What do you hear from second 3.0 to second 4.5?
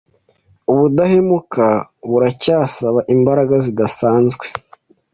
imbaraga zidasanzwe